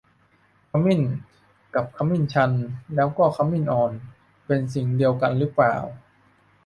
[0.71, 1.01] ขมิ้น
[1.75, 2.51] กับขมิ้นชัน
[2.95, 3.91] แล้วก็ขมิ้นอ่อน
[4.45, 5.75] เป็นสิ่งเดียวกันหรือเปล่า